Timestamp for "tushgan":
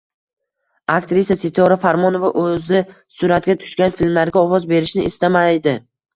3.61-3.95